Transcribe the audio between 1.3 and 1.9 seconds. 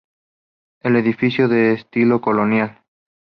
es de